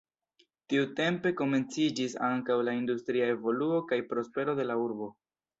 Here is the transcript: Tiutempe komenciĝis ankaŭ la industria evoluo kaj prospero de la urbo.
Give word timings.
Tiutempe 0.71 1.31
komenciĝis 1.41 2.17
ankaŭ 2.29 2.57
la 2.71 2.75
industria 2.81 3.31
evoluo 3.37 3.81
kaj 3.93 4.03
prospero 4.15 4.61
de 4.63 4.71
la 4.73 4.83
urbo. 4.89 5.15